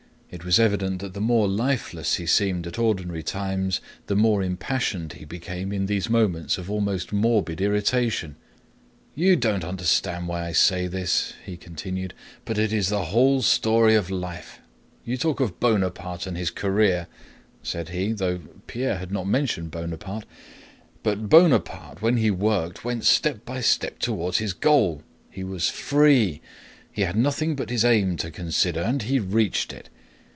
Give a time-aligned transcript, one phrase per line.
[0.33, 5.11] It was evident that the more lifeless he seemed at ordinary times, the more impassioned
[5.11, 8.37] he became in these moments of almost morbid irritation.
[9.13, 12.13] "You don't understand why I say this," he continued,
[12.45, 14.59] "but it is the whole story of life.
[15.03, 17.07] You talk of Bonaparte and his career,"
[17.61, 20.23] said he (though Pierre had not mentioned Bonaparte),
[21.03, 25.03] "but Bonaparte when he worked went step by step toward his goal.
[25.29, 26.41] He was free,
[26.89, 29.89] he had nothing but his aim to consider, and he reached it.